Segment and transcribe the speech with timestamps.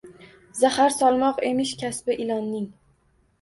[0.59, 2.67] Zahar solmoq emish kasbi ilonning